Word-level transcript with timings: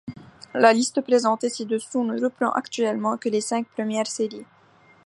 La 0.55 0.73
liste 0.73 1.01
présentée 1.01 1.47
ci-dessous 1.49 2.03
ne 2.03 2.19
reprend 2.19 2.51
actuellement 2.53 3.17
que 3.19 3.29
les 3.29 3.39
cinq 3.39 3.67
premières 3.67 4.07
séries. 4.07 4.47